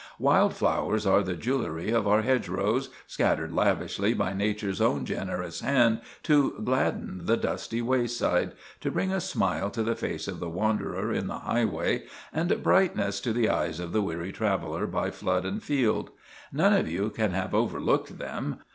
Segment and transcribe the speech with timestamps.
[0.17, 6.01] Wild flowers are the jewellery of our hedgerows, scattered lavishly by Nature's own generous hand
[6.23, 11.27] to gladden the dusty wayside—to bring a smile to the face of the wanderer in
[11.27, 16.09] the highway, and brightness to the eyes of the weary traveller by flood and field.
[16.51, 18.57] None of you can have overlooked them.